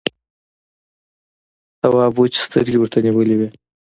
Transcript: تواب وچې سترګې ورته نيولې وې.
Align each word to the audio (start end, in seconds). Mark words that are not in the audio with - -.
تواب 1.79 2.13
وچې 2.17 2.39
سترګې 2.45 2.77
ورته 2.79 2.97
نيولې 3.05 3.35
وې. 3.39 3.47